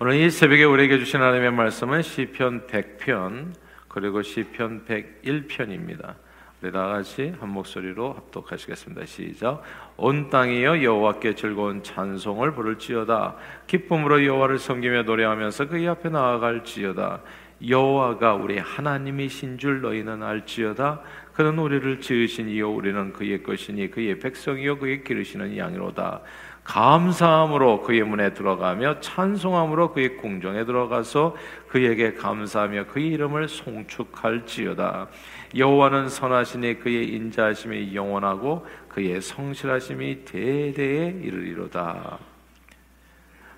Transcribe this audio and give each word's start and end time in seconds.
오늘 0.00 0.14
이 0.14 0.30
새벽에 0.30 0.64
우리에게 0.64 0.98
주신 0.98 1.20
하나님의 1.20 1.52
말씀은 1.52 2.02
시편 2.02 2.66
100편 2.66 3.52
그리고 3.88 4.22
시편 4.22 4.84
101편입니다. 4.86 6.14
우리 6.60 6.72
다 6.72 6.86
같이 6.88 7.34
한 7.38 7.50
목소리로 7.50 8.14
합독하시겠습니다. 8.14 9.04
시작. 9.04 9.62
온 9.96 10.30
땅이여 10.30 10.82
여호와께 10.82 11.34
즐거운 11.34 11.82
찬송을 11.82 12.52
부를지어다. 12.52 13.36
기쁨으로 13.66 14.24
여호와를 14.24 14.58
섬기며 14.58 15.02
노래하면서 15.02 15.68
그의 15.68 15.88
앞에 15.88 16.08
나아갈지어다. 16.08 17.22
여호와가 17.68 18.34
우리 18.34 18.58
하나님이신 18.58 19.58
줄 19.58 19.82
너희는 19.82 20.22
알지어다. 20.22 21.00
그는 21.32 21.58
우리를 21.58 22.00
지으신 22.00 22.48
이요 22.48 22.72
우리는 22.72 23.12
그의 23.12 23.42
것이니 23.42 23.90
그의 23.90 24.18
백성이요 24.18 24.78
그의 24.78 25.04
기르시는 25.04 25.56
양이로다. 25.56 26.22
감사함으로 26.64 27.82
그의 27.82 28.02
문에 28.04 28.34
들어가며 28.34 29.00
찬송함으로 29.00 29.92
그의 29.92 30.16
궁정에 30.16 30.64
들어가서 30.64 31.36
그에게 31.68 32.14
감사하며 32.14 32.86
그의 32.86 33.08
이름을 33.08 33.48
송축할지어다. 33.48 35.08
여호와는 35.56 36.08
선하시니 36.08 36.78
그의 36.78 37.08
인자하심이 37.08 37.94
영원하고 37.94 38.66
그의 38.88 39.20
성실하심이 39.20 40.24
대대에 40.24 41.08
이르리로다. 41.22 42.18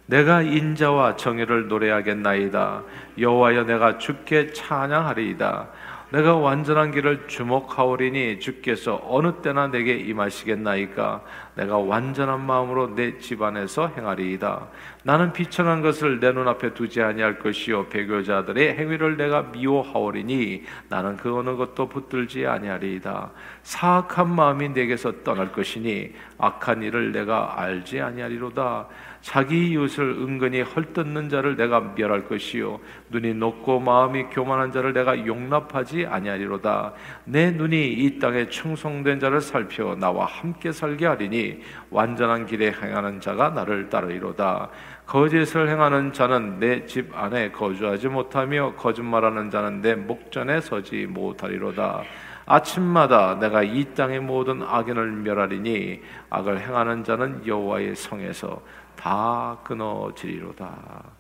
내가 0.07 0.43
인자와 0.43 1.17
정의를 1.17 1.69
노래하겠나이다. 1.69 2.83
여호와여 3.19 3.65
내가 3.65 3.99
주께 3.99 4.53
찬양하리이다. 4.53 5.69
내가 6.11 6.37
완전한 6.37 6.93
길을 6.93 7.27
주목하오리니 7.27 8.39
주께서 8.39 9.01
어느 9.05 9.33
때나 9.43 9.69
내게 9.69 9.97
임하시겠나이까? 9.97 11.23
내가 11.57 11.79
완전한 11.79 12.45
마음으로 12.45 12.95
내 12.95 13.19
집안에서 13.19 13.89
행하리이다. 13.89 14.69
나는 15.03 15.33
비천한 15.33 15.83
것을 15.83 16.21
내 16.21 16.33
눈앞에 16.33 16.75
두지 16.75 17.03
아니할 17.03 17.39
것이요. 17.39 17.89
배교자들의 17.89 18.77
행위를 18.77 19.17
내가 19.17 19.43
미워하오리니 19.43 20.65
나는 20.89 21.17
그 21.17 21.37
어느 21.37 21.57
것도 21.57 21.89
붙들지 21.89 22.47
아니하리이다. 22.47 23.31
사악한 23.63 24.35
마음이 24.35 24.71
내게서 24.71 25.25
떠날 25.25 25.53
것이니 25.53 26.13
악한 26.39 26.83
일을 26.83 27.13
내가 27.13 27.61
알지 27.61 28.01
아니하리로다 28.01 28.87
자기 29.25 29.71
이웃을 29.71 30.05
은근히 30.05 30.61
헐뜯는 30.61 31.31
자를 31.31 31.57
내가 31.57 31.81
멸할 31.95 32.29
것이요. 32.29 32.79
눈이 33.09 33.33
높고 33.33 33.81
마음이 33.81 34.25
교만한 34.25 34.71
자를 34.71 34.93
내가 34.93 35.27
용납하지 35.27 36.05
아니하리로다. 36.05 36.93
내 37.25 37.51
눈이 37.51 37.87
이 37.95 38.19
땅에 38.19 38.51
충성된 38.51 39.21
자를 39.21 39.41
살펴 39.41 39.95
나와 39.97 40.27
함께 40.27 40.73
살게 40.73 41.07
하리니 41.07 41.63
완전한 41.89 42.45
길에 42.45 42.71
행하는 42.71 43.19
자가 43.19 43.49
나를 43.49 43.89
따르리로다. 43.89 44.69
거짓을 45.07 45.71
행하는 45.71 46.13
자는 46.13 46.59
내 46.59 46.85
집 46.85 47.11
안에 47.17 47.51
거주하지 47.51 48.09
못하며 48.09 48.75
거짓말하는 48.77 49.51
자는 49.51 49.81
내 49.81 49.95
목전에 49.95 50.61
서지 50.61 51.07
못하리로다. 51.07 52.03
아침마다 52.47 53.39
내가 53.39 53.63
이 53.63 53.87
땅의 53.95 54.21
모든 54.21 54.63
악인을 54.63 55.13
멸하리니 55.13 56.03
악을 56.29 56.61
행하는 56.61 57.03
자는 57.03 57.47
여호와의 57.47 57.97
성에서 57.97 58.61
다 58.97 59.59
끊어지리로다. 59.65 61.13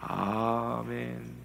아멘. 0.00 1.40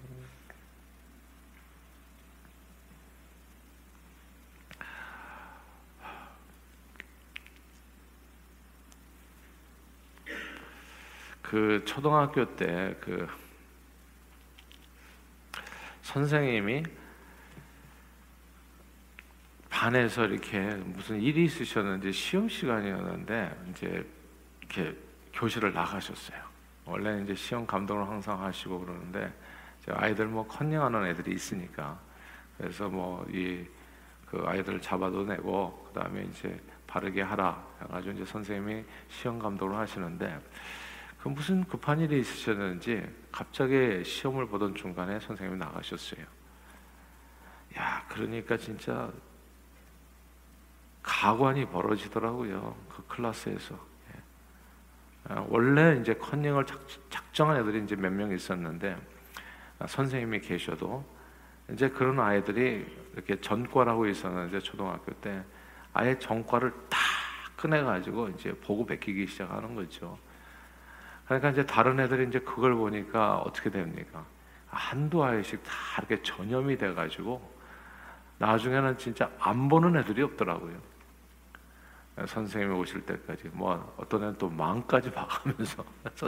그 11.42 11.82
초등학교 11.84 12.56
때 12.56 12.96
그 13.00 13.28
선생님이 16.02 16.82
반에서 19.68 20.24
이렇게 20.24 20.58
무슨 20.76 21.20
일이 21.20 21.44
있으셨는지 21.44 22.12
시험 22.12 22.48
시간이었는데 22.48 23.64
이제 23.70 24.06
이렇게 24.60 24.96
교실을 25.36 25.72
나가셨어요. 25.72 26.38
원래 26.84 27.22
이제 27.22 27.34
시험 27.34 27.66
감독을 27.66 28.08
항상 28.08 28.42
하시고 28.42 28.80
그러는데 28.80 29.32
아이들 29.88 30.26
뭐 30.26 30.46
컨닝하는 30.46 31.06
애들이 31.06 31.32
있으니까 31.32 31.98
그래서 32.58 32.88
뭐 32.88 33.24
이 33.30 33.66
그 34.26 34.42
아이들을 34.44 34.80
잡아도 34.80 35.24
내고 35.24 35.88
그 35.88 36.00
다음에 36.00 36.24
이제 36.24 36.60
바르게 36.86 37.22
하라 37.22 37.64
해가지고 37.82 38.14
이제 38.16 38.24
선생님이 38.24 38.84
시험 39.08 39.38
감독을 39.38 39.76
하시는데 39.76 40.40
그 41.20 41.28
무슨 41.28 41.64
급한 41.64 42.00
일이 42.00 42.20
있으셨는지 42.20 43.08
갑자기 43.32 44.04
시험을 44.04 44.46
보던 44.48 44.74
중간에 44.74 45.18
선생님이 45.20 45.58
나가셨어요. 45.58 46.24
야 47.78 48.04
그러니까 48.08 48.56
진짜 48.56 49.10
가관이 51.02 51.66
벌어지더라고요 51.66 52.76
그 52.88 53.06
클래스에서. 53.06 53.95
아, 55.28 55.44
원래 55.48 55.98
이제 56.00 56.14
컨닝을 56.14 56.64
작정한 57.10 57.56
애들이 57.56 57.82
이제 57.82 57.96
몇 57.96 58.12
명 58.12 58.32
있었는데 58.32 58.96
아, 59.78 59.86
선생님이 59.86 60.40
계셔도 60.40 61.04
이제 61.72 61.88
그런 61.88 62.20
아이들이 62.20 62.86
이렇게 63.12 63.40
전과라고 63.40 64.06
있었는데 64.06 64.60
초등학교 64.60 65.12
때 65.14 65.42
아예 65.92 66.18
전과를 66.18 66.70
다 66.88 66.98
꺼내 67.56 67.82
가지고 67.82 68.28
이제 68.28 68.52
보고 68.52 68.86
베끼기 68.86 69.26
시작하는 69.26 69.74
거죠. 69.74 70.16
그러니까 71.24 71.50
이제 71.50 71.66
다른 71.66 71.98
애들이 71.98 72.28
이제 72.28 72.38
그걸 72.38 72.74
보니까 72.74 73.38
어떻게 73.38 73.70
됩니까? 73.70 74.24
한두 74.68 75.24
아이씩 75.24 75.62
다 75.64 75.72
이렇게 75.98 76.22
전염이 76.22 76.76
돼 76.76 76.92
가지고 76.94 77.50
나중에는 78.38 78.98
진짜 78.98 79.30
안 79.40 79.68
보는 79.68 79.96
애들이 79.96 80.22
없더라고요. 80.22 80.78
선생님이 82.24 82.74
오실 82.74 83.04
때까지 83.04 83.48
뭐 83.52 83.94
어떤 83.98 84.22
애는 84.22 84.38
또 84.38 84.48
망까지 84.48 85.10
봐가면서 85.10 85.84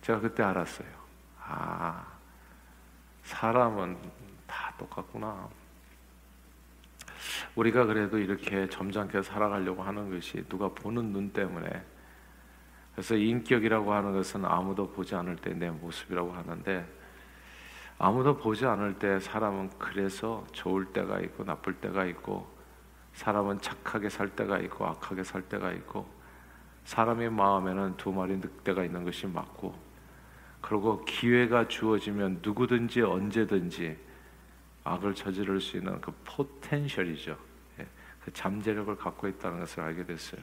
제가 0.00 0.20
그때 0.20 0.42
알았어요. 0.42 0.88
아 1.40 2.06
사람은 3.24 3.98
다 4.46 4.72
똑같구나. 4.78 5.48
우리가 7.54 7.84
그래도 7.84 8.18
이렇게 8.18 8.68
점잖게 8.68 9.22
살아가려고 9.22 9.82
하는 9.82 10.10
것이 10.10 10.42
누가 10.48 10.68
보는 10.68 11.12
눈 11.12 11.30
때문에 11.32 11.84
그래서 12.94 13.14
인격이라고 13.14 13.92
하는 13.92 14.12
것은 14.12 14.44
아무도 14.44 14.90
보지 14.90 15.14
않을 15.14 15.36
때 15.36 15.52
내 15.54 15.70
모습이라고 15.70 16.32
하는데 16.32 16.86
아무도 17.98 18.36
보지 18.38 18.64
않을 18.64 18.98
때 18.98 19.20
사람은 19.20 19.70
그래서 19.78 20.46
좋을 20.52 20.86
때가 20.86 21.20
있고 21.20 21.44
나쁠 21.44 21.74
때가 21.74 22.06
있고 22.06 22.59
사람은 23.20 23.60
착하게 23.60 24.08
살 24.08 24.30
때가 24.30 24.58
있고 24.60 24.86
악하게 24.86 25.24
살 25.24 25.42
때가 25.42 25.72
있고 25.72 26.08
사람의 26.86 27.28
마음에는 27.30 27.98
두 27.98 28.10
마리 28.12 28.34
늑대가 28.38 28.82
있는 28.82 29.04
것이 29.04 29.26
맞고 29.26 29.74
그리고 30.62 31.04
기회가 31.04 31.68
주어지면 31.68 32.40
누구든지 32.40 33.02
언제든지 33.02 33.94
악을 34.84 35.14
저지를 35.14 35.60
수 35.60 35.76
있는 35.76 36.00
그 36.00 36.10
포텐셜이죠. 36.24 37.36
예, 37.80 37.86
그 38.24 38.32
잠재력을 38.32 38.96
갖고 38.96 39.28
있다는 39.28 39.60
것을 39.60 39.82
알게 39.82 40.06
됐어요. 40.06 40.40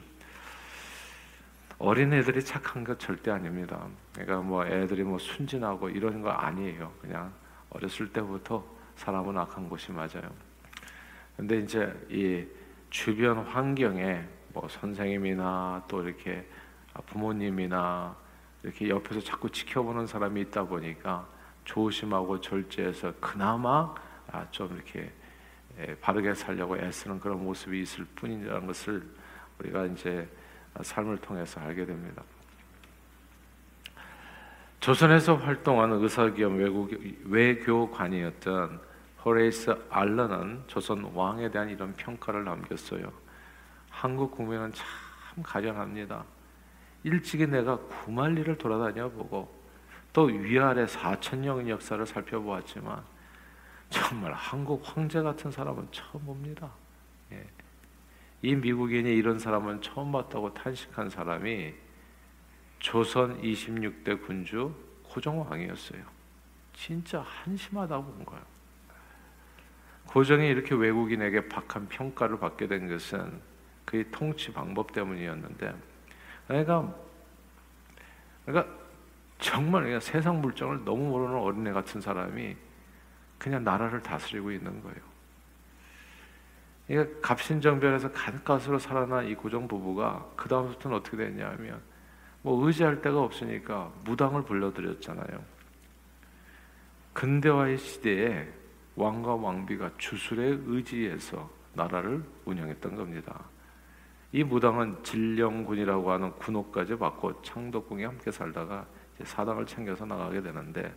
어린 1.80 2.12
애들이 2.12 2.44
착한 2.44 2.84
것 2.84 2.96
절대 3.00 3.32
아닙니다. 3.32 3.88
그러니까 4.12 4.40
뭐 4.40 4.64
애들이 4.64 5.02
뭐 5.02 5.18
순진하고 5.18 5.88
이런 5.88 6.22
거 6.22 6.30
아니에요. 6.30 6.92
그냥 7.00 7.32
어렸을 7.70 8.12
때부터 8.12 8.64
사람은 8.94 9.36
악한 9.36 9.68
것이 9.68 9.90
맞아요. 9.90 10.30
근데 11.36 11.58
이제 11.58 11.92
이 12.08 12.46
주변 12.90 13.38
환경에 13.38 14.24
뭐 14.52 14.66
선생님이나 14.68 15.84
또 15.88 16.02
이렇게 16.02 16.46
부모님이나 17.06 18.16
이렇게 18.62 18.88
옆에서 18.88 19.20
자꾸 19.20 19.50
지켜보는 19.50 20.06
사람이 20.06 20.40
있다 20.42 20.64
보니까 20.64 21.26
조심하고 21.64 22.40
절제해서 22.40 23.14
그나마 23.20 23.94
아, 24.30 24.46
좀 24.50 24.74
이렇게 24.74 25.10
예, 25.78 25.94
바르게 25.96 26.34
살려고 26.34 26.76
애쓰는 26.76 27.20
그런 27.20 27.42
모습이 27.44 27.80
있을 27.82 28.04
뿐이라는 28.16 28.66
것을 28.66 29.02
우리가 29.58 29.86
이제 29.86 30.28
삶을 30.80 31.18
통해서 31.18 31.60
알게 31.60 31.86
됩니다. 31.86 32.22
조선에서 34.80 35.36
활동한 35.36 35.92
의사 35.92 36.32
겸 36.32 36.58
외교관이었던 37.24 38.80
호레이스 39.24 39.76
알런은 39.90 40.62
조선 40.66 41.02
왕에 41.14 41.50
대한 41.50 41.68
이런 41.68 41.92
평가를 41.94 42.44
남겼어요. 42.44 43.12
한국 43.90 44.30
국민은 44.30 44.72
참 44.72 44.86
가련합니다. 45.42 46.24
일찍이 47.04 47.46
내가 47.46 47.78
구말리를 47.78 48.56
돌아다녀 48.58 49.08
보고 49.10 49.52
또 50.12 50.24
위아래 50.24 50.86
4천 50.86 51.38
년의 51.38 51.70
역사를 51.70 52.04
살펴보았지만 52.04 53.02
정말 53.90 54.32
한국 54.32 54.82
황제 54.84 55.22
같은 55.22 55.50
사람은 55.50 55.88
처음 55.90 56.24
봅니다. 56.24 56.70
예. 57.32 57.44
이 58.42 58.54
미국인이 58.54 59.10
이런 59.10 59.38
사람은 59.38 59.82
처음 59.82 60.12
봤다고 60.12 60.54
탄식한 60.54 61.10
사람이 61.10 61.74
조선 62.78 63.40
26대 63.42 64.24
군주 64.24 64.72
고종왕이었어요. 65.04 66.02
진짜 66.74 67.20
한심하다고 67.22 68.04
본 68.04 68.24
거예요. 68.24 68.57
고종이 70.08 70.48
이렇게 70.48 70.74
외국인에게 70.74 71.48
박한 71.48 71.88
평가를 71.88 72.38
받게 72.38 72.66
된 72.66 72.88
것은 72.88 73.40
그의 73.84 74.06
통치 74.10 74.52
방법 74.52 74.92
때문이었는데, 74.92 75.74
그러니까, 76.46 76.94
그러니까 78.44 78.74
정말 79.38 79.84
그냥 79.84 80.00
세상 80.00 80.40
물정을 80.40 80.84
너무 80.84 81.08
모르는 81.10 81.38
어린애 81.38 81.72
같은 81.72 82.00
사람이 82.00 82.56
그냥 83.38 83.62
나라를 83.64 84.02
다스리고 84.02 84.50
있는 84.50 84.82
거예요. 84.82 84.98
그러니까 86.86 87.20
갑신정변에서 87.20 88.10
가까스로 88.12 88.78
살아난 88.78 89.26
이 89.26 89.34
고종 89.34 89.68
부부가 89.68 90.26
그 90.36 90.48
다음부터는 90.48 90.96
어떻게 90.96 91.18
됐냐면 91.18 91.80
뭐 92.40 92.66
의지할 92.66 93.02
데가 93.02 93.20
없으니까 93.20 93.92
무당을 94.04 94.42
불러들였잖아요. 94.44 95.44
근대화의 97.12 97.76
시대에 97.76 98.48
왕과 98.98 99.36
왕비가 99.36 99.92
주술에 99.96 100.58
의지해서 100.66 101.48
나라를 101.72 102.20
운영했던 102.44 102.96
겁니다. 102.96 103.44
이 104.32 104.42
무당은 104.42 105.04
진령군이라고 105.04 106.10
하는 106.10 106.32
군옥까지 106.32 106.98
받고 106.98 107.40
창덕궁에 107.42 108.04
함께 108.04 108.32
살다가 108.32 108.84
사당을 109.22 109.66
챙겨서 109.66 110.04
나가게 110.04 110.42
되는데 110.42 110.92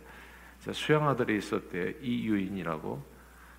수양 0.72 1.08
아들이 1.08 1.38
있었대 1.38 1.94
이유인이라고 2.02 3.02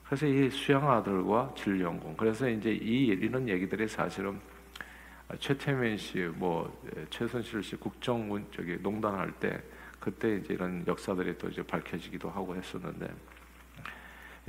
그래서 0.03 0.27
이 0.27 0.49
수양 0.49 0.91
아들과 0.91 1.53
진령군 1.55 2.17
그래서 2.17 2.47
이제 2.49 2.71
이 2.73 3.05
이런 3.07 3.47
얘기들이 3.47 3.87
사실은 3.87 4.39
최태민 5.39 5.97
씨, 5.97 6.19
뭐 6.19 6.81
최순실 7.09 7.63
씨 7.63 7.77
국정원 7.77 8.45
저기 8.53 8.77
농단할 8.77 9.31
때 9.39 9.61
그때 10.01 10.35
이제 10.35 10.53
이런 10.53 10.83
역사들이 10.85 11.37
또 11.37 11.47
이제 11.47 11.63
밝혀지기도 11.63 12.29
하고 12.29 12.55
했었는데 12.55 13.07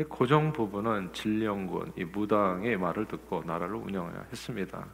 고정 0.03 0.53
부부는 0.53 1.13
진령군 1.13 1.93
이 1.97 2.05
무당의 2.05 2.77
말을 2.77 3.07
듣고 3.07 3.45
나라를 3.45 3.77
운영했습니다. 3.77 4.85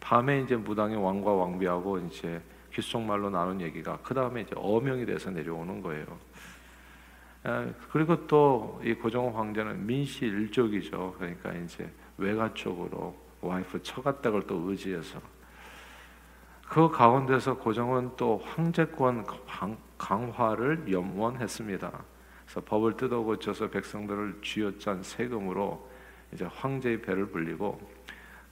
밤에 0.00 0.40
이제 0.42 0.56
무당의 0.56 1.02
왕과 1.02 1.32
왕비하고 1.32 1.98
이제 2.00 2.42
귓속말로 2.72 3.30
나눈 3.30 3.60
얘기가 3.60 3.98
그 4.02 4.12
다음에 4.12 4.42
이제 4.42 4.54
어명이 4.56 5.06
돼서 5.06 5.30
내려오는 5.30 5.80
거예요. 5.80 6.04
그리고 7.90 8.26
또 8.26 8.80
이 8.84 8.92
고종 8.94 9.38
황제는 9.38 9.86
민씨 9.86 10.26
일족이죠. 10.26 11.14
그러니까 11.18 11.52
이제 11.54 11.90
외가 12.18 12.52
쪽으로 12.52 13.16
와이프 13.40 13.82
처가댁을 13.82 14.46
또 14.46 14.56
의지해서 14.68 15.20
그 16.68 16.90
가운데서 16.90 17.56
고종은 17.58 18.12
또 18.16 18.38
황제권 18.44 19.26
강화를 19.98 20.90
염원했습니다. 20.90 22.11
그래서 22.52 22.66
법을 22.66 22.98
뜯어 22.98 23.20
고쳐서 23.22 23.70
백성들을 23.70 24.40
쥐어짠 24.42 25.02
세금으로 25.02 25.88
이제 26.34 26.44
황제의 26.44 27.00
배를 27.00 27.28
불리고 27.28 27.80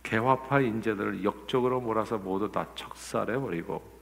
개화파 0.02 0.60
인재들을 0.60 1.22
역적으로 1.22 1.82
몰아서 1.82 2.16
모두 2.16 2.50
다 2.50 2.66
척살해 2.74 3.38
버리고 3.38 4.00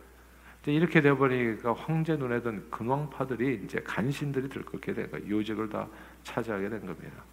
이렇게 0.66 1.00
돼 1.00 1.12
버리니까 1.12 1.72
황제 1.72 2.14
눈에 2.14 2.40
든 2.42 2.70
근왕파들이 2.70 3.62
이제 3.64 3.80
간신들이 3.80 4.48
들끓게 4.50 4.92
된 4.92 5.10
거예요. 5.10 5.28
요직을 5.28 5.68
다 5.68 5.88
차지하게 6.22 6.68
된 6.68 6.86
겁니다. 6.86 7.24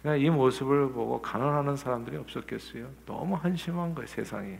그러니까 0.00 0.24
이 0.24 0.30
모습을 0.30 0.92
보고 0.92 1.20
간언하는 1.20 1.76
사람들이 1.76 2.16
없었겠어요. 2.16 2.88
너무 3.04 3.34
한심한 3.34 3.94
거예요, 3.94 4.06
세상이. 4.06 4.56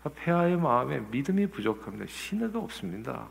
그러니까 0.00 0.22
폐하의 0.22 0.56
마음에 0.56 1.00
믿음이 1.10 1.48
부족합니다. 1.48 2.06
신뢰가 2.06 2.58
없습니다. 2.60 3.28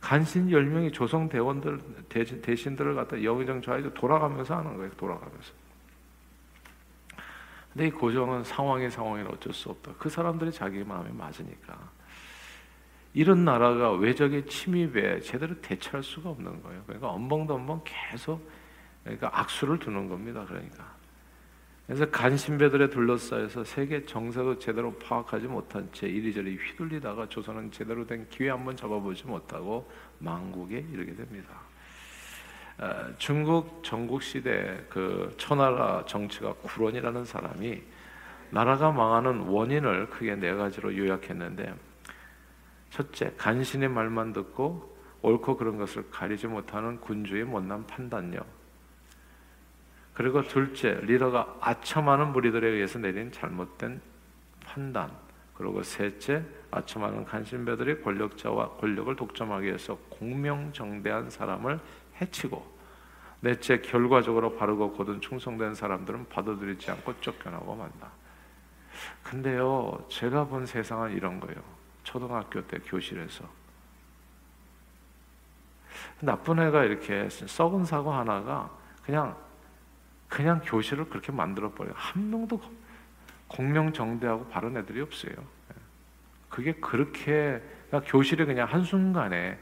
간신 0.00 0.48
10명이 0.48 0.92
조성 0.92 1.28
대원들 1.28 1.78
대신 2.08 2.74
들을 2.74 2.94
갖다 2.94 3.22
영의정 3.22 3.60
좌의정 3.62 3.92
돌아가면서 3.94 4.56
하는 4.56 4.76
거예요. 4.76 4.90
돌아가면서. 4.92 5.52
근데 7.72 7.86
이 7.86 7.90
고정은 7.90 8.42
상황이 8.42 8.90
상황이 8.90 9.22
어쩔 9.28 9.52
수 9.52 9.68
없다. 9.70 9.92
그 9.98 10.08
사람들이 10.08 10.50
자기 10.52 10.82
마음에 10.82 11.10
맞으니까. 11.10 11.78
이런 13.12 13.44
나라가 13.44 13.92
외적의 13.92 14.46
침입에 14.46 15.20
제대로 15.20 15.60
대처할 15.60 16.02
수가 16.02 16.30
없는 16.30 16.62
거예요. 16.62 16.82
그러니까 16.86 17.08
엄벙덤벙 17.08 17.82
계속 17.84 18.48
그러니까 19.02 19.30
악수를 19.32 19.78
두는 19.78 20.08
겁니다. 20.08 20.44
그러니까. 20.46 20.99
그래서 21.90 22.08
간신배들에 22.08 22.88
둘러싸여서 22.90 23.64
세계 23.64 24.06
정세도 24.06 24.60
제대로 24.60 24.94
파악하지 24.94 25.48
못한 25.48 25.88
채 25.90 26.06
이리저리 26.06 26.56
휘둘리다가 26.56 27.28
조선은 27.28 27.72
제대로 27.72 28.06
된 28.06 28.28
기회 28.30 28.50
한번 28.50 28.76
잡아보지 28.76 29.26
못하고 29.26 29.90
망국에 30.20 30.86
이르게 30.92 31.16
됩니다. 31.16 31.48
어, 32.78 33.12
중국 33.18 33.82
전국 33.82 34.22
시대 34.22 34.86
그 34.88 35.34
천하라 35.36 36.04
정치가 36.06 36.52
구론이라는 36.62 37.24
사람이 37.24 37.82
나라가 38.50 38.92
망하는 38.92 39.40
원인을 39.40 40.10
크게 40.10 40.36
네 40.36 40.54
가지로 40.54 40.96
요약했는데 40.96 41.74
첫째 42.90 43.34
간신의 43.36 43.88
말만 43.88 44.32
듣고 44.32 44.96
옳고 45.22 45.56
그런 45.56 45.76
것을 45.76 46.08
가리지 46.08 46.46
못하는 46.46 47.00
군주의 47.00 47.42
못난 47.42 47.84
판단력 47.88 48.59
그리고 50.20 50.42
둘째, 50.42 51.00
리더가 51.04 51.56
아첨하는 51.62 52.32
무리들에 52.32 52.68
의해서 52.68 52.98
내린 52.98 53.32
잘못된 53.32 54.02
판단. 54.66 55.10
그리고 55.54 55.82
셋째, 55.82 56.44
아첨하는 56.70 57.24
간신배들이 57.24 58.02
권력자와 58.02 58.72
권력을 58.72 59.16
독점하기 59.16 59.66
위해서 59.66 59.96
공명정대한 60.10 61.30
사람을 61.30 61.80
해치고 62.20 62.70
넷째, 63.40 63.80
결과적으로 63.80 64.56
바르고 64.56 64.92
고든 64.92 65.22
충성된 65.22 65.74
사람들은 65.74 66.28
받아들이지 66.28 66.90
않고 66.90 67.18
쫓겨나고 67.22 67.74
만다. 67.74 68.08
근데요, 69.22 70.04
제가 70.10 70.44
본 70.44 70.66
세상은 70.66 71.12
이런 71.12 71.40
거예요. 71.40 71.62
초등학교 72.04 72.60
때 72.66 72.76
교실에서 72.84 73.48
나쁜 76.20 76.58
애가 76.58 76.84
이렇게 76.84 77.26
썩은 77.30 77.86
사고 77.86 78.12
하나가 78.12 78.68
그냥 79.02 79.34
그냥 80.30 80.62
교실을 80.64 81.10
그렇게 81.10 81.32
만들어 81.32 81.70
버려요. 81.72 81.92
한 81.96 82.30
명도 82.30 82.62
공명정대하고 83.48 84.46
바른 84.46 84.76
애들이 84.76 85.00
없어요. 85.02 85.34
그게 86.48 86.72
그렇게 86.74 87.60
그러니까 87.88 88.10
교실이 88.10 88.46
그냥 88.46 88.68
한 88.68 88.84
순간에 88.84 89.58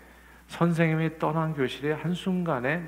선생님이 0.49 1.19
떠난 1.19 1.55
교실이 1.55 1.91
한 1.93 2.15
순간에 2.15 2.87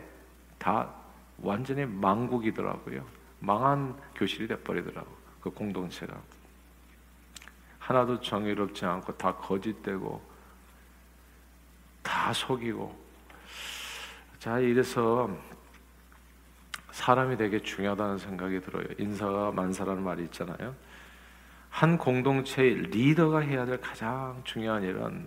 다 0.59 0.91
완전히 1.39 1.87
망국이더라고요. 1.87 3.05
망한 3.41 3.97
교실이 4.15 4.47
돼버리더라고 4.47 5.09
그 5.41 5.51
공동체가 5.51 6.15
하나도 7.79 8.21
정의롭지 8.21 8.85
않고 8.85 9.17
다 9.17 9.35
거짓되고 9.35 10.23
다 12.03 12.33
속이고 12.35 12.95
자 14.39 14.59
이래서 14.59 15.31
사람이 16.93 17.37
되게 17.37 17.61
중요하다는 17.61 18.19
생각이 18.19 18.61
들어요. 18.61 18.85
인사가 18.99 19.51
만사라는 19.53 20.03
말이 20.03 20.25
있잖아요. 20.25 20.75
한 21.69 21.99
공동체의 21.99 22.75
리더가 22.91 23.41
해야 23.41 23.65
될 23.65 23.81
가장 23.81 24.41
중요한 24.45 24.83
일은 24.83 25.27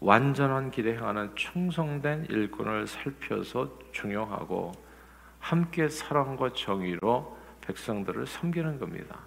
완전한 0.00 0.70
길에 0.70 0.96
향하는 0.96 1.34
충성된 1.36 2.26
일꾼을 2.30 2.86
살펴서 2.86 3.78
중요하고 3.92 4.72
함께 5.38 5.88
사랑과 5.88 6.52
정의로 6.54 7.36
백성들을 7.60 8.26
섬기는 8.26 8.78
겁니다. 8.78 9.18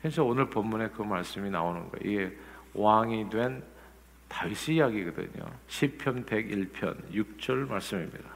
그래서 0.00 0.24
오늘 0.24 0.48
본문에 0.48 0.90
그 0.90 1.02
말씀이 1.02 1.50
나오는 1.50 1.88
거예요. 1.90 2.00
이게 2.04 2.38
왕이 2.74 3.30
된 3.30 3.62
다윗의 4.28 4.76
이야기거든요. 4.76 5.44
시편 5.66 6.24
101편 6.26 7.12
6절 7.12 7.68
말씀입니다. 7.68 8.30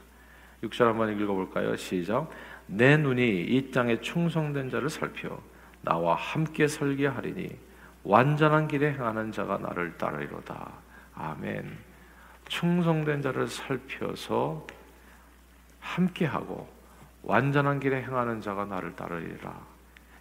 6절 0.63 0.85
한번 0.85 1.19
읽어볼까요? 1.19 1.75
시작. 1.75 2.29
내 2.67 2.97
눈이 2.97 3.41
이 3.41 3.71
땅에 3.71 3.99
충성된 4.01 4.69
자를 4.69 4.89
살펴 4.89 5.39
나와 5.81 6.15
함께 6.15 6.67
설계 6.67 7.07
하리니 7.07 7.57
완전한 8.03 8.67
길에 8.67 8.93
행하는 8.93 9.31
자가 9.31 9.57
나를 9.57 9.97
따르리로다. 9.97 10.71
아멘. 11.15 11.77
충성된 12.47 13.21
자를 13.21 13.47
살펴서 13.47 14.65
함께 15.79 16.25
하고 16.25 16.67
완전한 17.23 17.79
길에 17.79 18.03
행하는 18.03 18.41
자가 18.41 18.65
나를 18.65 18.95
따르리라. 18.95 19.59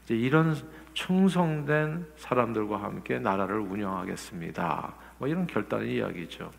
이제 0.04 0.14
이런 0.14 0.54
충성된 0.94 2.06
사람들과 2.16 2.82
함께 2.82 3.18
나라를 3.18 3.58
운영하겠습니다. 3.58 4.94
뭐 5.18 5.28
이런 5.28 5.46
결단의 5.46 5.96
이야기죠. 5.96 6.50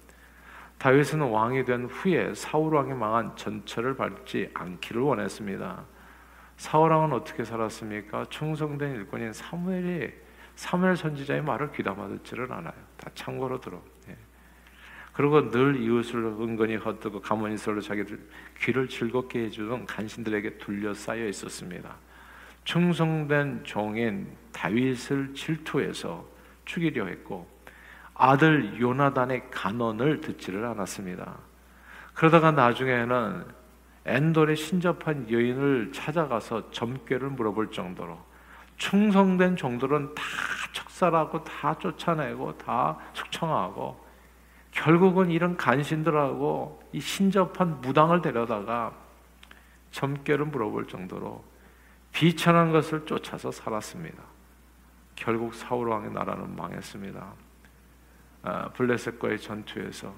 다윗은 0.77 1.21
왕이 1.21 1.65
된 1.65 1.85
후에 1.85 2.33
사울 2.33 2.75
왕이 2.75 2.93
망한 2.93 3.35
전철을 3.35 3.95
밟지 3.95 4.51
않기를 4.53 5.01
원했습니다. 5.01 5.83
사울 6.57 6.91
왕은 6.91 7.13
어떻게 7.13 7.43
살았습니까? 7.43 8.25
충성된 8.29 8.95
일꾼인 8.95 9.33
사무엘이 9.33 10.11
사무엘 10.55 10.95
선지자의 10.95 11.41
말을 11.43 11.71
귀담아 11.71 12.07
듣지를 12.07 12.51
않아요. 12.51 12.73
다 12.97 13.09
창고로 13.13 13.59
들어. 13.59 13.81
예. 14.09 14.17
그리고 15.13 15.49
늘 15.49 15.81
이웃을 15.81 16.23
은근히 16.23 16.75
헛되고 16.75 17.21
가만히 17.21 17.57
서로 17.57 17.81
자기들 17.81 18.19
귀를 18.59 18.87
즐겁게 18.87 19.45
해주는 19.45 19.85
간신들에게 19.85 20.57
둘러싸여 20.57 21.27
있었습니다. 21.27 21.95
충성된 22.63 23.63
종인 23.63 24.27
다윗을 24.51 25.33
질투해서 25.33 26.25
죽이려 26.65 27.05
했고 27.05 27.47
아들 28.15 28.79
요나단의 28.79 29.51
간언을 29.51 30.21
듣지를 30.21 30.65
않았습니다. 30.65 31.37
그러다가 32.13 32.51
나중에는 32.51 33.45
엔돌에 34.05 34.55
신접한 34.55 35.29
여인을 35.29 35.91
찾아가서 35.91 36.71
점괘를 36.71 37.29
물어볼 37.31 37.71
정도로 37.71 38.17
충성된 38.77 39.55
종들은 39.57 40.15
다 40.15 40.23
척살하고 40.73 41.43
다 41.43 41.77
쫓아내고 41.77 42.57
다 42.57 42.97
숙청하고 43.13 44.03
결국은 44.71 45.31
이런 45.31 45.57
간신들하고 45.57 46.83
이 46.93 46.99
신접한 46.99 47.81
무당을 47.81 48.21
데려다가 48.21 48.93
점괘를 49.91 50.45
물어볼 50.45 50.87
정도로 50.87 51.43
비천한 52.11 52.71
것을 52.71 53.05
쫓아서 53.05 53.51
살았습니다. 53.51 54.21
결국 55.15 55.53
사울 55.53 55.89
왕의 55.89 56.11
나라는 56.11 56.55
망했습니다. 56.55 57.44
아, 58.45 58.69
블레셋과의 58.69 59.39
전투에서 59.39 60.13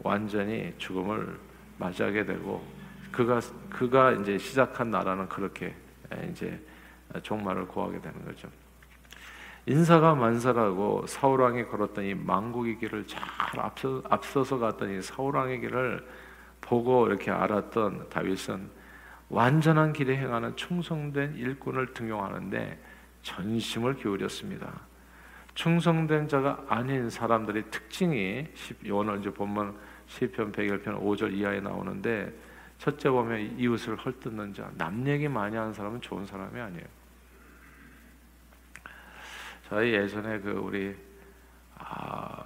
완전히 0.00 0.74
죽음을 0.78 1.38
맞이하게 1.78 2.24
되고 2.24 2.66
그가 3.12 3.40
그가 3.70 4.12
이제 4.12 4.36
시작한 4.36 4.90
나라는 4.90 5.28
그렇게 5.28 5.74
이제 6.28 6.60
종말을 7.22 7.68
고하게 7.68 8.00
되는 8.00 8.24
거죠. 8.24 8.48
인사가 9.66 10.16
만사라고 10.16 11.06
사울 11.06 11.40
왕이 11.40 11.66
걸었던 11.66 12.04
이 12.04 12.14
망국의 12.14 12.78
길을 12.80 13.06
잘 13.06 13.22
앞서 13.58 14.02
앞서서 14.10 14.58
갔던 14.58 14.98
이 14.98 15.02
사울 15.02 15.36
왕의 15.36 15.60
길을 15.60 16.04
보고 16.60 17.06
이렇게 17.06 17.30
알았던 17.30 18.08
다윗은 18.08 18.70
완전한 19.28 19.92
길에 19.92 20.16
행하는 20.16 20.56
충성된 20.56 21.36
일꾼을 21.36 21.94
등용하는데 21.94 22.82
전심을 23.22 23.94
기울였습니다. 23.96 24.87
충성된 25.58 26.28
자가 26.28 26.64
아닌 26.68 27.10
사람들의 27.10 27.64
특징이 27.68 28.46
오늘 28.92 29.18
이제 29.18 29.28
본문 29.28 29.76
시편 30.06 30.52
101편 30.52 31.02
5절 31.02 31.34
이하에 31.34 31.58
나오는데 31.58 32.32
첫째 32.78 33.10
보면 33.10 33.58
이웃을 33.58 33.96
헐뜯는 33.96 34.54
자, 34.54 34.70
남 34.76 35.04
얘기 35.08 35.26
많이 35.26 35.56
하는 35.56 35.72
사람은 35.72 36.00
좋은 36.00 36.24
사람이 36.24 36.60
아니에요. 36.60 36.84
저희 39.68 39.94
예전에 39.94 40.38
그 40.38 40.50
우리 40.50 40.96
아, 41.74 42.44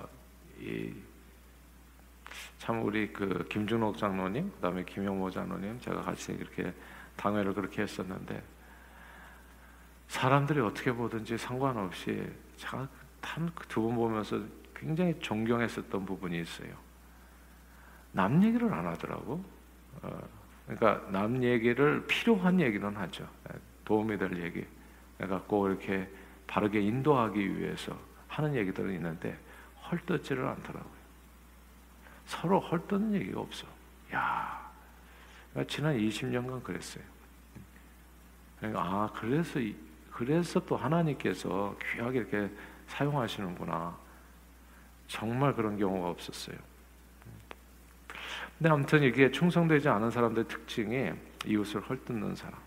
참 2.57 2.83
우리 2.83 3.13
그 3.13 3.47
김준옥 3.51 3.99
장로님, 3.99 4.53
그다음에 4.53 4.85
김용모 4.85 5.31
장로님 5.31 5.79
제가 5.81 6.01
같이 6.01 6.33
이렇게 6.33 6.73
당회를 7.17 7.53
그렇게 7.53 7.83
했었는데 7.83 8.43
사람들이 10.09 10.61
어떻게 10.61 10.93
보든지 10.93 11.37
상관없이 11.37 12.33
제 12.57 12.69
가 13.23 13.65
두분 13.69 13.95
보면서 13.95 14.41
굉장히 14.75 15.19
존경했었던 15.21 16.05
부분이 16.05 16.41
있어요. 16.41 16.75
남 18.13 18.43
얘기를 18.45 18.73
안 18.73 18.87
하더라고. 18.87 19.43
어, 20.03 20.21
그러니까 20.67 21.11
남 21.11 21.43
얘기를 21.43 22.07
필요한 22.07 22.61
얘기는 22.61 22.97
하죠. 22.97 23.27
도움이 23.85 24.19
될 24.19 24.43
얘기. 24.43 24.67
꼭 25.47 25.69
이렇게 25.69 26.09
바르게 26.47 26.81
인도하기 26.81 27.59
위해서 27.59 27.97
하는 28.29 28.55
얘기들은 28.55 28.93
있는데 28.95 29.39
헐뜯지를 29.91 30.47
않더라고요. 30.47 31.03
서로 32.27 32.61
헐뜯는 32.61 33.15
얘기가 33.15 33.41
없어. 33.41 33.67
야, 34.15 34.71
지난 35.69 35.97
20년간 35.97 36.63
그랬어요. 36.63 37.05
그러니까 38.59 38.83
아 38.83 39.11
그래서 39.15 39.61
그래서 40.11 40.61
또 40.65 40.77
하나님께서 40.77 41.77
귀하게 41.93 42.19
이렇게 42.19 42.51
사용하시는구나. 42.93 43.97
정말 45.09 45.55
그런 45.55 45.79
경우가 45.79 46.09
없었어요. 46.11 46.57
근데 48.59 48.71
아무튼 48.71 49.03
이게 49.03 49.31
충성되지 49.31 49.89
않은 49.89 50.11
사람들의 50.11 50.49
특징이 50.49 51.13
이웃을 51.47 51.81
헐뜯는 51.81 52.37
사람. 52.37 52.61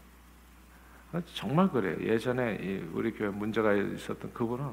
정말 1.34 1.70
그래요. 1.70 1.98
예전에 2.02 2.84
우리 2.92 3.12
교회 3.14 3.30
문제가 3.30 3.74
있었던 3.74 4.34
그분은 4.34 4.72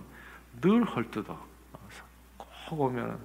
늘 0.60 0.84
헐뜯어. 0.84 1.52
꼭 2.68 2.80
오면 2.80 3.18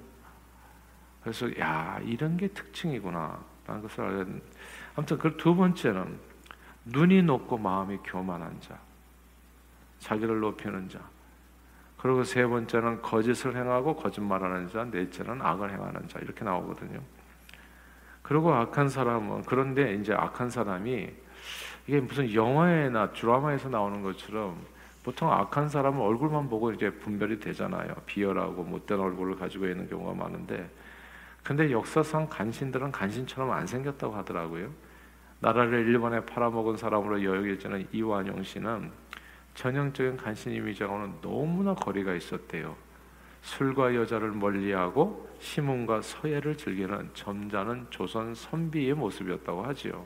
그래서 1.22 1.48
야 1.60 2.00
이런 2.04 2.38
게 2.38 2.48
특징이구나 2.50 3.40
라는 3.66 3.82
것을 3.82 4.02
알았는데 4.02 4.46
아무튼 4.96 5.18
그 5.18 5.38
두 5.38 5.56
번째는 5.56 6.20
눈이 6.86 7.24
높고 7.24 7.58
마음이 7.58 7.98
교만한 8.04 8.60
자 8.62 8.78
자기를 10.00 10.40
높이는 10.40 10.88
자 10.90 11.00
그리고 11.98 12.24
세 12.24 12.46
번째는 12.46 13.02
거짓을 13.02 13.56
행하고 13.56 13.96
거짓말하는 13.96 14.70
자 14.70 14.84
넷째는 14.84 15.42
악을 15.42 15.72
행하는 15.72 16.08
자 16.08 16.20
이렇게 16.20 16.46
나오거든요 16.46 17.02
그리고 18.22 18.54
악한 18.54 18.90
사람은 18.90 19.44
그런데 19.44 19.94
이제 19.96 20.14
악한 20.14 20.50
사람이 20.50 21.10
이게 21.88 22.00
무슨 22.02 22.34
영화나 22.34 23.12
드라마에서 23.12 23.70
나오는 23.70 24.02
것처럼 24.04 24.58
보통 25.08 25.32
악한 25.32 25.70
사람은 25.70 26.02
얼굴만 26.02 26.50
보고 26.50 26.70
이제 26.74 26.90
분별이 26.90 27.40
되잖아요. 27.40 27.94
비열하고 28.06 28.62
못된 28.62 29.00
얼굴을 29.00 29.38
가지고 29.38 29.66
있는 29.66 29.88
경우가 29.90 30.14
많은데, 30.14 30.70
근데 31.44 31.72
역사상 31.72 32.28
간신들은 32.28 32.92
간신처럼 32.92 33.50
안 33.52 33.66
생겼다고 33.66 34.14
하더라고요. 34.14 34.70
나라를 35.40 35.88
일본에 35.88 36.26
팔아먹은 36.26 36.76
사람으로 36.76 37.24
여겨지는 37.24 37.88
이완용 37.94 38.44
씨는 38.44 38.92
전형적인 39.58 40.18
간신 40.18 40.54
이미지하고는 40.54 41.20
너무나 41.20 41.74
거리가 41.74 42.14
있었대요. 42.14 42.76
술과 43.42 43.96
여자를 43.96 44.30
멀리하고 44.32 45.28
시문과 45.40 46.04
서예를 46.04 46.56
즐기는 46.56 47.10
점잖은 47.16 47.88
조선 47.90 48.36
선비의 48.36 48.94
모습이었다고 48.94 49.64
하지요. 49.64 50.06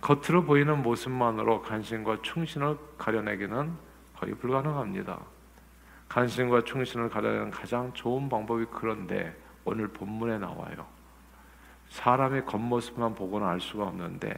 겉으로 0.00 0.42
보이는 0.42 0.82
모습만으로 0.82 1.62
간신과 1.62 2.22
충신을 2.22 2.76
가려내기는 2.98 3.76
거의 4.16 4.34
불가능합니다. 4.34 5.20
간신과 6.08 6.64
충신을 6.64 7.10
가려내는 7.10 7.50
가장 7.50 7.92
좋은 7.92 8.28
방법이 8.28 8.66
그런데 8.72 9.36
오늘 9.64 9.86
본문에 9.86 10.38
나와요. 10.38 10.84
사람의 11.90 12.44
겉모습만 12.46 13.14
보고는 13.14 13.46
알 13.46 13.60
수가 13.60 13.84
없는데 13.84 14.30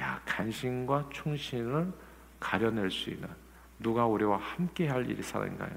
야 0.00 0.18
간신과 0.24 1.10
충신을 1.12 1.92
가려낼 2.38 2.90
수 2.90 3.10
있는 3.10 3.28
누가 3.80 4.06
우리와 4.06 4.36
함께 4.36 4.88
할 4.88 5.08
일이 5.10 5.22
사는가 5.22 5.68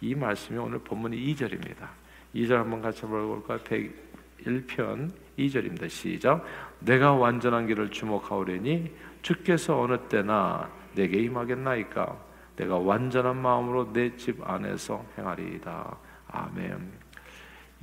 이 0.00 0.14
말씀이 0.14 0.58
오늘 0.58 0.78
본문 0.78 1.12
2절입니다. 1.12 1.88
2절 2.34 2.54
한번 2.56 2.82
같이 2.82 3.02
볼까요? 3.02 3.58
101편 3.58 5.10
2절입니다. 5.38 5.88
시작. 5.88 6.44
내가 6.80 7.12
완전한 7.12 7.66
길을 7.66 7.90
주목하오려니 7.90 8.92
주께서 9.22 9.80
어느 9.80 9.98
때나 10.08 10.70
내게 10.94 11.20
임하겠나이까 11.20 12.18
내가 12.56 12.76
완전한 12.78 13.40
마음으로 13.40 13.92
내 13.92 14.14
집 14.16 14.42
안에서 14.46 15.04
행하리이다. 15.16 15.96
아멘. 16.28 16.92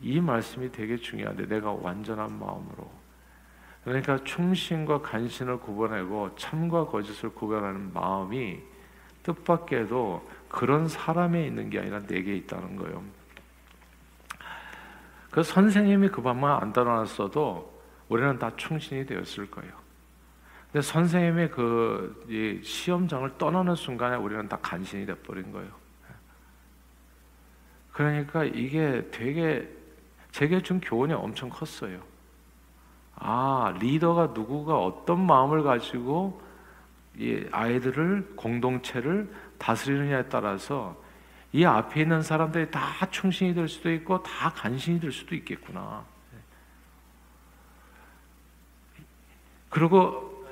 이 0.01 0.19
말씀이 0.19 0.71
되게 0.71 0.95
중요한데 0.97 1.47
내가 1.47 1.71
완전한 1.71 2.37
마음으로 2.39 2.89
그러니까 3.83 4.23
충신과 4.23 5.01
간신을 5.01 5.59
구분하고 5.59 6.35
참과 6.35 6.85
거짓을 6.85 7.29
구별하는 7.29 7.91
마음이 7.93 8.59
뜻밖에도 9.33 10.27
그런 10.47 10.87
사람에 10.87 11.45
있는 11.45 11.69
게 11.69 11.79
아니라 11.79 11.99
내게 11.99 12.35
있다는 12.35 12.75
거예요. 12.75 13.03
그 15.29 15.43
선생님이 15.43 16.09
그 16.09 16.21
밤만 16.21 16.61
안 16.61 16.73
따라놨어도 16.73 17.79
우리는 18.07 18.39
다 18.39 18.51
충신이 18.55 19.05
되었을 19.05 19.51
거예요. 19.51 19.71
근데 20.71 20.81
선생님의 20.81 21.51
그 21.51 22.61
시험장을 22.63 23.37
떠나는 23.37 23.75
순간에 23.75 24.15
우리는 24.15 24.47
다 24.47 24.57
간신이 24.61 25.05
돼버린 25.05 25.51
거예요. 25.51 25.69
그러니까 27.91 28.43
이게 28.43 29.07
되게 29.11 29.67
제게 30.31 30.61
준 30.61 30.79
교훈이 30.79 31.13
엄청 31.13 31.49
컸어요. 31.49 31.99
아, 33.15 33.75
리더가 33.79 34.27
누구가 34.27 34.79
어떤 34.79 35.25
마음을 35.25 35.63
가지고 35.63 36.41
이 37.19 37.45
아이들을 37.51 38.33
공동체를 38.37 39.29
다스리느냐에 39.57 40.23
따라서 40.29 40.99
이 41.51 41.65
앞에 41.65 42.01
있는 42.01 42.21
사람들이 42.21 42.71
다 42.71 43.05
충신이 43.11 43.53
될 43.53 43.67
수도 43.67 43.91
있고 43.91 44.23
다 44.23 44.49
간신이 44.51 45.01
될 45.01 45.11
수도 45.11 45.35
있겠구나. 45.35 46.05
그리고 49.69 50.45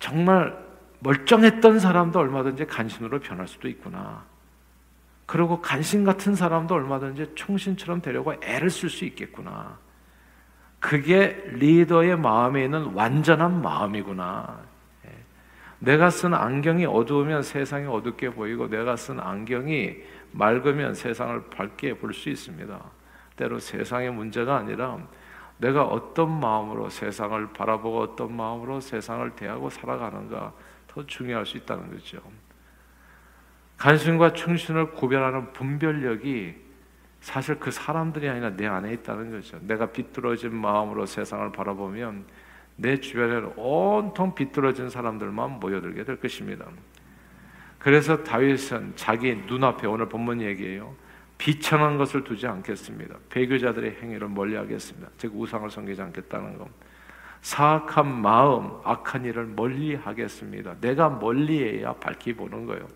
정말 0.00 0.58
멀쩡했던 0.98 1.78
사람도 1.78 2.18
얼마든지 2.18 2.66
간신으로 2.66 3.20
변할 3.20 3.46
수도 3.46 3.68
있구나. 3.68 4.24
그리고 5.26 5.60
간신 5.60 6.04
같은 6.04 6.34
사람도 6.34 6.74
얼마든지 6.74 7.32
충신처럼 7.36 8.02
되려고 8.02 8.34
애를 8.42 8.68
쓸 8.68 8.90
수 8.90 9.04
있겠구나. 9.04 9.78
그게 10.80 11.40
리더의 11.52 12.18
마음에 12.18 12.64
있는 12.64 12.92
완전한 12.94 13.62
마음이구나. 13.62 14.71
예. 15.82 15.84
내가 15.84 16.10
쓴 16.10 16.34
안경이 16.34 16.86
어두우면 16.86 17.42
세상이 17.42 17.86
어둡게 17.86 18.30
보이고 18.30 18.68
내가 18.68 18.96
쓴 18.96 19.20
안경이 19.20 19.96
맑으면 20.32 20.94
세상을 20.94 21.50
밝게 21.50 21.98
볼 21.98 22.12
수 22.12 22.28
있습니다. 22.30 22.80
때로 23.36 23.58
세상의 23.58 24.12
문제가 24.12 24.56
아니라 24.56 24.98
내가 25.58 25.84
어떤 25.84 26.40
마음으로 26.40 26.88
세상을 26.88 27.52
바라보고 27.52 28.00
어떤 28.00 28.36
마음으로 28.36 28.80
세상을 28.80 29.30
대하고 29.36 29.70
살아가는가 29.70 30.52
더 30.86 31.06
중요할 31.06 31.46
수 31.46 31.56
있다는 31.56 31.90
거죠. 31.90 32.20
간신과 33.78 34.34
충신을 34.34 34.92
구별하는 34.92 35.52
분별력이 35.52 36.54
사실 37.20 37.58
그 37.58 37.70
사람들이 37.70 38.28
아니라 38.28 38.50
내 38.50 38.66
안에 38.66 38.92
있다는 38.94 39.30
거죠. 39.30 39.58
내가 39.62 39.86
비뚤어진 39.86 40.54
마음으로 40.54 41.06
세상을 41.06 41.52
바라보면 41.52 42.26
내 42.76 43.00
주변에는 43.00 43.52
온통 43.56 44.34
비뚤어진 44.34 44.88
사람들만 44.88 45.60
모여들게 45.60 46.04
될 46.04 46.16
것입니다. 46.20 46.66
그래서 47.78 48.22
다윗은 48.22 48.92
자기 48.96 49.34
눈앞에 49.34 49.86
오늘 49.86 50.08
본문 50.08 50.40
얘기예요. 50.40 50.94
비천한 51.36 51.98
것을 51.98 52.22
두지 52.22 52.46
않겠습니다. 52.46 53.16
배교자들의 53.28 53.96
행위를 54.00 54.28
멀리하겠습니다. 54.28 55.08
즉 55.18 55.32
우상을 55.34 55.68
섬기지 55.68 56.00
않겠다는 56.00 56.58
것. 56.58 56.68
사악한 57.40 58.22
마음, 58.22 58.70
악한 58.84 59.24
일을 59.24 59.46
멀리하겠습니다. 59.46 60.76
내가 60.80 61.08
멀리해야 61.08 61.94
밝히 61.94 62.32
보는 62.34 62.66
거예요. 62.66 62.86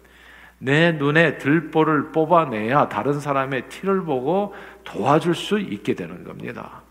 내 0.58 0.92
눈에 0.92 1.38
들보를 1.38 2.12
뽑아내야 2.12 2.88
다른 2.88 3.18
사람의 3.18 3.68
티를 3.68 4.04
보고 4.04 4.54
도와줄 4.84 5.34
수 5.34 5.58
있게 5.58 5.94
되는 5.94 6.22
겁니다. 6.22 6.82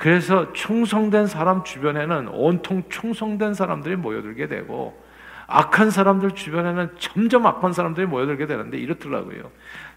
그래서 0.00 0.50
충성된 0.54 1.26
사람 1.26 1.62
주변에는 1.62 2.28
온통 2.28 2.84
충성된 2.88 3.52
사람들이 3.52 3.96
모여들게 3.96 4.48
되고 4.48 4.98
악한 5.46 5.90
사람들 5.90 6.30
주변에는 6.30 6.92
점점 6.98 7.44
악한 7.46 7.74
사람들이 7.74 8.06
모여들게 8.06 8.46
되는데 8.46 8.78
이렇더라고요. 8.78 9.50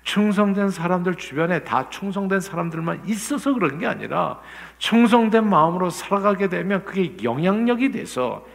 충성된 0.04 0.72
사람들 0.72 1.16
주변에 1.16 1.64
다 1.64 1.90
충성된 1.90 2.42
사람들만 2.42 3.04
있어서 3.06 3.54
그런 3.54 3.78
게 3.78 3.88
아니라 3.88 4.42
충성된 4.78 5.48
마음으로 5.48 5.90
살아가게 5.90 6.50
되면 6.50 6.84
그게 6.84 7.16
영향력이 7.24 7.92
돼서 7.92 8.46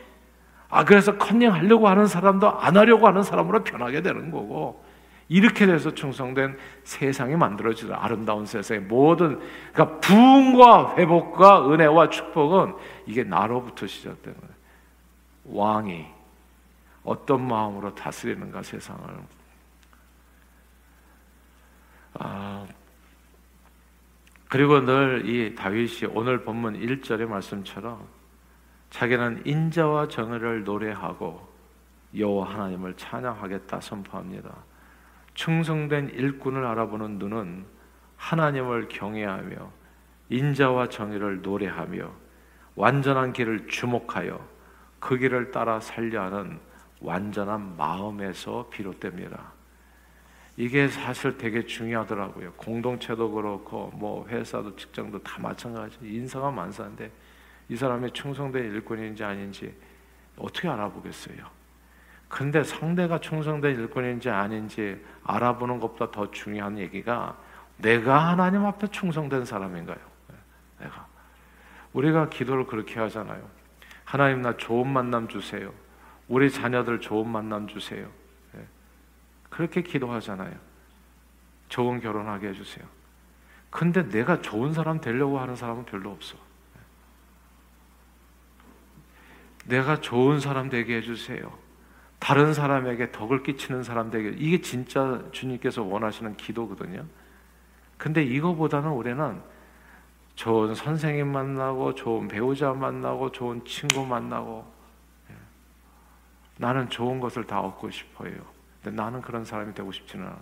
아 0.69 0.85
그래서 0.85 1.17
컨닝 1.17 1.50
하려고 1.55 1.88
하는 1.88 2.07
사람도 2.07 2.61
안 2.61 2.76
하려고 2.76 3.07
하는 3.07 3.23
사람으로 3.23 3.64
변하게 3.64 4.02
되는 4.02 4.31
거고 4.31 4.85
이렇게 5.28 5.66
돼서 5.66 5.92
충성된 5.92 6.56
세상이 6.85 7.37
만들어지는 7.37 7.94
아름다운 7.94 8.47
세상의 8.47 8.85
모든 8.85 9.38
그러니까 9.73 10.00
부흥과 10.00 10.97
회복과 10.97 11.70
은혜와 11.70 12.08
축복은 12.08 12.75
이게 13.06 13.25
나로부터 13.25 13.87
시작되는 13.87 14.38
거예요. 14.38 14.54
왕이 15.44 16.06
어떤 17.04 17.47
마음으로 17.47 17.94
다스리는가 17.94 18.62
세상을 18.62 19.02
아, 22.14 22.66
그리고 24.49 24.80
늘 24.80 25.23
이 25.26 25.54
다윗이 25.54 26.11
오늘 26.14 26.42
본문 26.42 26.80
1절의 26.80 27.26
말씀처럼 27.26 28.06
자기는 28.90 29.42
인자와 29.47 30.08
정의를 30.08 30.64
노래하고 30.64 31.47
여호와 32.16 32.54
하나님을 32.54 32.94
찬양하겠다 32.97 33.80
선포합니다. 33.80 34.68
충성된 35.38 36.09
일꾼을 36.09 36.66
알아보는 36.66 37.21
눈은 37.21 37.64
하나님을 38.16 38.88
경외하며 38.88 39.71
인자와 40.30 40.88
정의를 40.88 41.42
노래하며 41.42 42.11
완전한 42.75 43.33
길을 43.33 43.68
주목하여 43.68 44.45
그 44.99 45.17
길을 45.17 45.52
따라 45.52 45.78
살려 45.78 46.25
하는 46.25 46.58
완전한 47.00 47.76
마음에서 47.76 48.69
비롯됩니다. 48.69 49.52
이게 50.56 50.89
사실 50.89 51.39
되게 51.39 51.65
중요하더라고요. 51.65 52.54
공동체도 52.54 53.30
그렇고 53.30 53.93
뭐 53.95 54.26
회사도 54.26 54.75
직장도 54.75 55.23
다 55.23 55.41
마찬가지. 55.41 55.99
인사가 56.02 56.50
만사인데 56.50 57.13
이 57.69 57.76
사람이 57.76 58.10
충성된 58.10 58.75
일꾼인지 58.75 59.23
아닌지 59.23 59.73
어떻게 60.36 60.67
알아보겠어요? 60.69 61.57
근데 62.28 62.62
상대가 62.62 63.19
충성된 63.19 63.80
일꾼인지 63.80 64.28
아닌지 64.28 65.02
알아보는 65.25 65.80
것보다 65.80 66.10
더 66.10 66.30
중요한 66.30 66.78
얘기가 66.78 67.38
내가 67.78 68.28
하나님 68.28 68.67
앞에 68.67 68.88
충성된 68.88 69.45
사람인가요? 69.45 69.99
내가 70.80 71.06
우리가 71.93 72.28
기도를 72.28 72.67
그렇게 72.67 73.00
하잖아요. 73.00 73.49
하나님 74.04 74.43
나 74.43 74.56
좋은 74.56 74.86
만남 74.86 75.28
주세요. 75.28 75.73
우리 76.28 76.50
자녀들 76.50 77.00
좋은 77.00 77.28
만남 77.28 77.67
주세요. 77.67 78.08
그렇게 79.49 79.82
기도하잖아요. 79.82 80.54
좋은 81.69 82.00
결혼하게 82.00 82.49
해주세요. 82.49 82.86
근데 83.71 84.08
내가 84.08 84.41
좋은 84.41 84.73
사람 84.73 85.00
되려고 85.00 85.38
하는 85.41 85.56
사람은 85.56 85.84
별로 85.86 86.10
없어. 86.10 86.36
내가 89.64 90.00
좋은 90.00 90.41
사람 90.41 90.69
되게 90.71 90.97
해주세요. 90.97 91.68
다른 92.19 92.52
사람에게 92.52 93.13
덕을 93.13 93.43
끼치는 93.43 93.83
사람 93.83 94.11
되게 94.11 94.31
이게 94.31 94.61
진짜 94.61 95.23
주님께서 95.33 95.83
원하시는 95.83 96.37
기도거든요. 96.37 97.04
근데 97.97 98.23
이거보다는 98.23 98.91
우리는 98.91 99.41
좋은 100.35 100.75
선생님 100.75 101.28
만나고 101.28 101.95
좋은 101.95 102.28
배우자 102.28 102.73
만나고 102.73 103.33
좋은 103.33 103.65
친구 103.65 104.07
만나고 104.07 104.65
예. 105.31 105.35
나는 106.59 106.89
좋은 106.91 107.19
것을 107.19 107.45
다 107.45 107.61
얻고 107.61 107.91
싶어요. 107.91 108.33
근데 108.83 108.97
나는 108.97 109.21
그런 109.21 109.45
사람이 109.45 109.75
되고 109.75 109.91
싶지는 109.91 110.26
않아. 110.26 110.39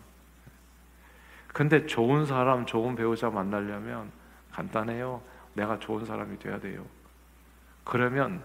근데 1.49 1.87
좋은 1.87 2.27
사람, 2.27 2.67
좋은 2.67 2.95
배우자 2.95 3.31
만나려면 3.31 4.13
간단해요. 4.53 5.23
내가 5.55 5.79
좋은 5.79 6.05
사람이 6.05 6.39
돼야 6.39 6.61
돼요. 6.61 6.85
그러면 7.85 8.43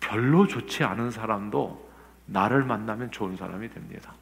별로 0.00 0.46
좋지 0.46 0.82
않은 0.82 1.12
사람도 1.12 1.93
나를 2.26 2.64
만나면 2.64 3.10
좋은 3.10 3.36
사람이 3.36 3.68
됩니다. 3.70 4.14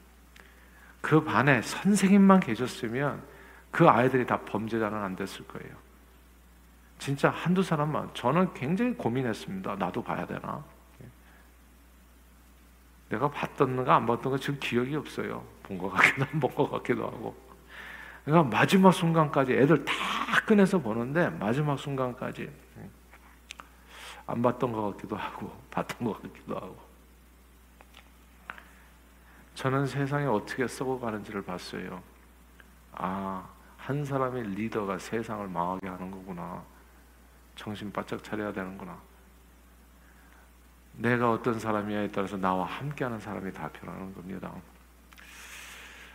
그 1.01 1.23
반에 1.23 1.62
선생님만 1.62 2.41
계셨으면 2.41 3.23
그 3.71 3.88
아이들이 3.88 4.27
다 4.27 4.38
범죄자는 4.41 4.97
안 4.99 5.17
됐을 5.17 5.47
거예요. 5.49 5.75
진짜 6.99 7.31
한두 7.31 7.62
사람만 7.62 8.11
저는 8.15 8.55
굉장히 8.55 8.95
고민했습니다. 8.95 9.77
나도 9.77 10.03
봐야 10.03 10.27
되나? 10.27 10.62
내가 13.09 13.31
봤던가 13.31 13.97
안 13.97 14.07
봤던가 14.07 14.38
지금 14.38 14.59
기억이 14.61 14.97
없어요. 14.97 15.45
본 15.62 15.79
것 15.79 15.91
같기도 15.91 16.25
안 16.33 16.41
본 16.41 16.55
것 16.55 16.71
같기도 16.71 17.05
하고. 17.07 17.37
그러니까 18.25 18.57
마지막 18.57 18.93
순간까지 18.93 19.53
애들 19.53 19.85
다 19.85 19.93
꺼내서 20.47 20.79
보는데 20.79 21.29
마지막 21.31 21.79
순간까지 21.79 22.51
안 24.27 24.41
봤던 24.41 24.73
것 24.73 24.93
같기도 24.93 25.17
하고 25.17 25.51
봤던 25.71 26.07
것 26.07 26.23
같기도 26.23 26.55
하고. 26.57 26.82
저는 29.55 29.87
세상에 29.87 30.27
어떻게 30.27 30.67
썩어가는지를 30.67 31.43
봤어요. 31.43 32.03
아, 32.93 33.47
한 33.77 34.05
사람의 34.05 34.45
리더가 34.55 34.99
세상을 34.99 35.47
망하게 35.49 35.88
하는 35.88 36.11
거구나. 36.11 36.62
정신 37.55 37.93
바짝 37.93 38.23
차려야 38.23 38.53
되는구나. 38.53 38.99
내가 40.95 41.33
어떤 41.33 41.59
사람이냐에 41.59 42.09
따라서 42.09 42.37
나와 42.37 42.67
함께하는 42.67 43.19
사람이 43.19 43.53
다 43.53 43.69
변하는 43.73 44.15
겁니다. 44.15 44.53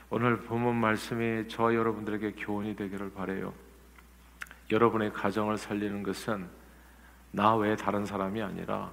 오늘 0.09 0.39
본문 0.39 0.75
말씀이 0.75 1.47
저 1.49 1.73
여러분들에게 1.73 2.33
교훈이 2.33 2.75
되기를 2.75 3.11
바래요. 3.13 3.53
여러분의 4.71 5.13
가정을 5.13 5.57
살리는 5.57 6.03
것은 6.03 6.47
나 7.31 7.55
외에 7.55 7.75
다른 7.75 8.05
사람이 8.05 8.41
아니라 8.41 8.91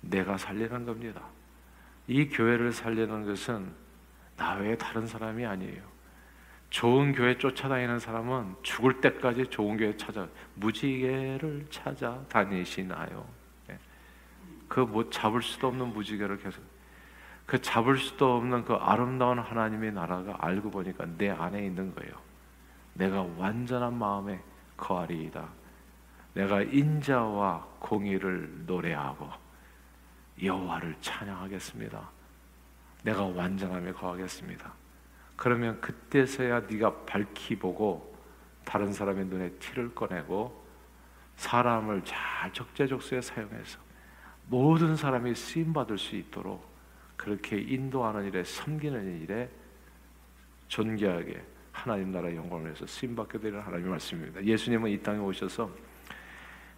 내가 0.00 0.36
살리는 0.38 0.86
겁니다. 0.86 1.22
이 2.08 2.28
교회를 2.28 2.72
살리는 2.72 3.26
것은 3.26 3.72
나 4.36 4.54
외에 4.54 4.76
다른 4.76 5.06
사람이 5.06 5.44
아니에요. 5.44 5.82
좋은 6.70 7.12
교회 7.12 7.38
쫓아다니는 7.38 7.98
사람은 7.98 8.56
죽을 8.62 9.00
때까지 9.00 9.46
좋은 9.46 9.76
교회 9.76 9.96
찾아 9.96 10.28
무지개를 10.54 11.66
찾아 11.70 12.20
다니시나요? 12.28 13.26
그못 14.68 15.12
잡을 15.12 15.42
수도 15.42 15.68
없는 15.68 15.92
무지개를 15.92 16.38
계속 16.38 16.62
그 17.46 17.60
잡을 17.62 17.96
수도 17.96 18.36
없는 18.36 18.64
그 18.64 18.74
아름다운 18.74 19.38
하나님의 19.38 19.92
나라가 19.92 20.36
알고 20.40 20.70
보니까 20.70 21.06
내 21.16 21.30
안에 21.30 21.64
있는 21.64 21.94
거예요. 21.94 22.12
내가 22.94 23.22
완전한 23.36 23.96
마음에 23.96 24.42
거하리이다. 24.76 25.48
내가 26.34 26.62
인자와 26.62 27.66
공의를 27.78 28.66
노래하고 28.66 29.30
여호와를 30.42 30.94
찬양하겠습니다. 31.00 32.10
내가 33.04 33.24
완전함에 33.24 33.92
거하겠습니다. 33.92 34.72
그러면 35.36 35.80
그때서야 35.80 36.60
네가 36.60 37.04
밝히 37.04 37.56
보고 37.56 38.16
다른 38.64 38.92
사람의 38.92 39.26
눈에 39.26 39.50
티를 39.52 39.94
꺼내고 39.94 40.64
사람을 41.36 42.02
잘 42.04 42.52
적재적소에 42.52 43.20
사용해서 43.20 43.78
모든 44.48 44.96
사람이 44.96 45.34
쓰임 45.34 45.72
받을 45.72 45.98
수 45.98 46.16
있도록 46.16 46.66
그렇게 47.16 47.58
인도하는 47.58 48.24
일에 48.24 48.44
섬기는 48.44 49.22
일에 49.22 49.48
존귀하게 50.68 51.42
하나님 51.72 52.10
나라 52.10 52.34
영광을 52.34 52.66
위해서 52.66 52.86
쓰임 52.86 53.14
받게 53.14 53.38
되는 53.38 53.60
하나님의 53.60 53.90
말씀입니다. 53.90 54.42
예수님은 54.42 54.90
이 54.90 55.02
땅에 55.02 55.18
오셔서 55.18 55.70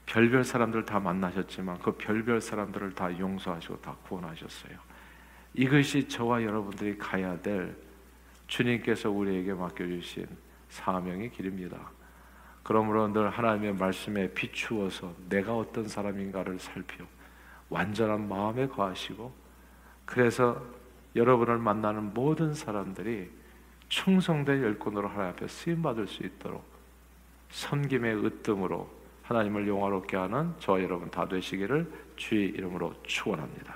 별별 0.08 0.42
사람들 0.42 0.86
다 0.86 0.98
만나셨지만 0.98 1.80
그 1.80 1.92
별별 1.92 2.40
사람들을 2.40 2.94
다 2.94 3.16
용서하시고 3.18 3.82
다 3.82 3.94
구원하셨어요. 4.04 4.72
이것이 5.52 6.08
저와 6.08 6.42
여러분들이 6.42 6.96
가야 6.96 7.38
될 7.42 7.76
주님께서 8.46 9.10
우리에게 9.10 9.52
맡겨주신 9.52 10.26
사명의 10.70 11.30
길입니다. 11.30 11.78
그러므로 12.62 13.08
늘 13.08 13.28
하나님의 13.28 13.74
말씀에 13.74 14.32
비추어서 14.32 15.14
내가 15.28 15.54
어떤 15.54 15.86
사람인가를 15.86 16.58
살펴 16.58 17.04
완전한 17.68 18.28
마음에 18.28 18.66
거하시고 18.66 19.30
그래서 20.06 20.64
여러분을 21.16 21.58
만나는 21.58 22.14
모든 22.14 22.54
사람들이 22.54 23.30
충성된 23.90 24.62
열권으로 24.62 25.06
하나님 25.08 25.32
앞에 25.32 25.48
쓰임 25.48 25.82
받을 25.82 26.06
수 26.06 26.22
있도록 26.22 26.64
섬김의 27.50 28.24
으뜸으로 28.24 28.97
하나님을 29.28 29.68
영화롭게 29.68 30.16
하는 30.16 30.54
저와 30.58 30.82
여러분 30.82 31.10
다 31.10 31.28
되시기를 31.28 31.86
주의 32.16 32.48
이름으로 32.48 32.94
축원합니다. 33.02 33.74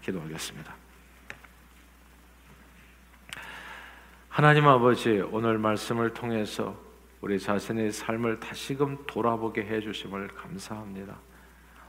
기도하겠습니다. 0.00 0.72
하나님 4.28 4.68
아버지 4.68 5.20
오늘 5.32 5.58
말씀을 5.58 6.14
통해서 6.14 6.80
우리 7.20 7.40
자신의 7.40 7.90
삶을 7.90 8.38
다시금 8.38 9.04
돌아보게 9.08 9.62
해 9.62 9.80
주심을 9.80 10.28
감사합니다. 10.28 11.18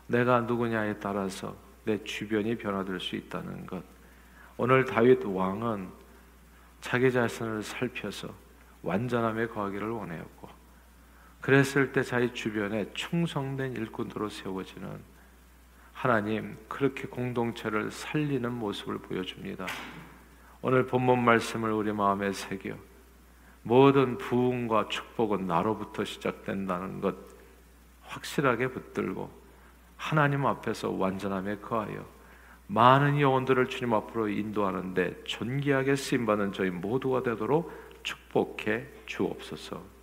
내가 0.08 0.42
누구냐에 0.42 0.98
따라서 0.98 1.56
내 1.86 2.04
주변이 2.04 2.58
변화될 2.58 3.00
수 3.00 3.16
있다는 3.16 3.68
것. 3.68 3.84
오늘 4.58 4.86
다윗 4.86 5.24
왕은 5.24 5.88
자기 6.82 7.12
자신을 7.12 7.62
살펴서 7.62 8.34
완전함에 8.82 9.48
거하기를 9.48 9.88
원하였고 9.92 10.63
그랬을 11.44 11.92
때 11.92 12.04
자기 12.04 12.34
주변에 12.34 12.90
충성된 12.94 13.74
일꾼으로 13.74 14.30
세워지는 14.30 15.02
하나님 15.92 16.58
그렇게 16.70 17.06
공동체를 17.06 17.92
살리는 17.92 18.50
모습을 18.50 19.00
보여줍니다. 19.00 19.68
오늘 20.62 20.88
본문 20.88 21.22
말씀을 21.22 21.74
우리 21.74 21.92
마음에 21.92 22.32
새겨 22.32 22.76
모든 23.62 24.18
부흥과 24.18 24.88
축복은 24.88 25.46
나로부터 25.46 26.06
시작된다는 26.06 27.02
것 27.02 27.14
확실하게 28.04 28.70
붙들고 28.70 29.30
하나님 29.98 30.46
앞에서 30.46 30.92
완전함에 30.92 31.58
거하여 31.58 32.06
많은 32.68 33.20
영혼들을 33.20 33.68
주님 33.68 33.94
앞으로 33.94 34.30
인도하는데 34.30 35.26
존귀하게 35.26 35.98
쓰임 35.98 36.26
받는 36.26 36.54
저희 36.54 36.70
모두가 36.70 37.22
되도록 37.22 37.70
축복해 38.04 38.88
주옵소서. 39.08 40.03